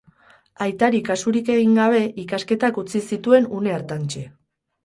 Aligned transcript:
Aitari 0.65 1.01
kasurik 1.09 1.51
egin 1.57 1.77
gabe, 1.81 2.01
ikasketak 2.25 2.81
utzi 2.85 3.05
zituen 3.13 3.49
une 3.59 3.75
hartantxe. 3.77 4.27